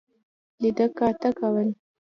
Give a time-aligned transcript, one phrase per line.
[0.61, 1.69] لیده کاته کول.